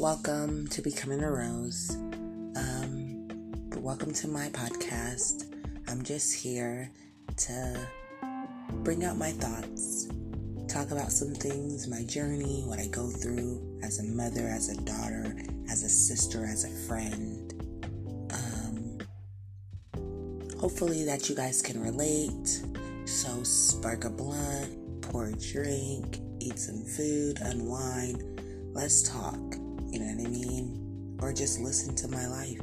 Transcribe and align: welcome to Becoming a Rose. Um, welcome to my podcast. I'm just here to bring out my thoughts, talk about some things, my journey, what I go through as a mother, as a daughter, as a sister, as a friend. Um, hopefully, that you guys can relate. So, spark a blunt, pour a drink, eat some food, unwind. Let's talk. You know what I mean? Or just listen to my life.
welcome 0.00 0.66
to 0.68 0.80
Becoming 0.80 1.22
a 1.22 1.30
Rose. 1.30 1.90
Um, 2.56 3.28
welcome 3.76 4.14
to 4.14 4.28
my 4.28 4.48
podcast. 4.48 5.54
I'm 5.88 6.02
just 6.02 6.32
here 6.32 6.90
to 7.36 7.86
bring 8.82 9.04
out 9.04 9.18
my 9.18 9.30
thoughts, 9.32 10.08
talk 10.72 10.90
about 10.90 11.12
some 11.12 11.34
things, 11.34 11.86
my 11.86 12.02
journey, 12.04 12.62
what 12.64 12.78
I 12.78 12.86
go 12.86 13.10
through 13.10 13.78
as 13.82 13.98
a 13.98 14.04
mother, 14.04 14.48
as 14.48 14.70
a 14.70 14.80
daughter, 14.84 15.36
as 15.70 15.82
a 15.82 15.88
sister, 15.90 16.46
as 16.46 16.64
a 16.64 16.88
friend. 16.88 17.52
Um, 18.32 18.98
hopefully, 20.58 21.04
that 21.04 21.28
you 21.28 21.36
guys 21.36 21.60
can 21.60 21.78
relate. 21.78 22.62
So, 23.04 23.42
spark 23.42 24.04
a 24.04 24.10
blunt, 24.10 25.02
pour 25.02 25.26
a 25.26 25.32
drink, 25.32 26.20
eat 26.40 26.58
some 26.58 26.86
food, 26.86 27.38
unwind. 27.42 28.40
Let's 28.72 29.02
talk. 29.02 29.49
You 29.90 29.98
know 29.98 30.06
what 30.06 30.26
I 30.26 30.30
mean? 30.30 31.18
Or 31.20 31.32
just 31.32 31.58
listen 31.58 31.96
to 31.96 32.08
my 32.08 32.26
life. 32.28 32.60